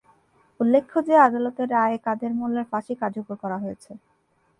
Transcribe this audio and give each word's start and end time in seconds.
উল্লেখ্য 0.59 0.95
যে, 1.07 1.15
আদালতের 1.17 1.67
রায়ে 1.69 1.97
কাদের 1.97 2.31
মোল্লার 2.33 2.69
ফাঁসি 2.71 2.93
কার্যকর 3.01 3.35
করা 3.43 3.57
হয়েছে। 3.57 3.91